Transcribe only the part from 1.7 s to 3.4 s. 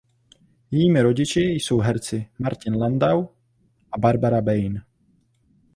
herci Martin Landau